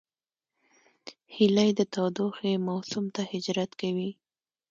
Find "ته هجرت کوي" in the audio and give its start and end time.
3.15-4.11